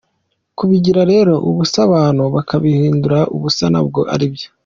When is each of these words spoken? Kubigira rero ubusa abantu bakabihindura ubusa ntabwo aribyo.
Kubigira 0.57 1.01
rero 1.11 1.33
ubusa 1.49 1.77
abantu 1.87 2.23
bakabihindura 2.35 3.19
ubusa 3.35 3.63
ntabwo 3.73 3.99
aribyo. 4.13 4.47